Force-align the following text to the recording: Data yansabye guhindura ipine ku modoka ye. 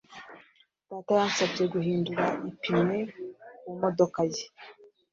Data 0.89 1.11
yansabye 1.19 1.63
guhindura 1.73 2.25
ipine 2.49 2.97
ku 3.63 3.69
modoka 3.81 4.19
ye. 4.31 4.43